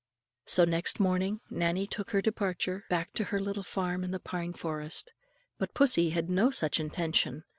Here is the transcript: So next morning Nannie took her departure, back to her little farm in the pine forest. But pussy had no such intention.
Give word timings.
So 0.47 0.65
next 0.65 0.99
morning 0.99 1.41
Nannie 1.51 1.85
took 1.85 2.09
her 2.09 2.23
departure, 2.23 2.85
back 2.89 3.13
to 3.13 3.25
her 3.25 3.39
little 3.39 3.61
farm 3.61 4.03
in 4.03 4.09
the 4.09 4.19
pine 4.19 4.53
forest. 4.53 5.13
But 5.59 5.75
pussy 5.75 6.09
had 6.09 6.27
no 6.27 6.49
such 6.49 6.79
intention. 6.79 7.43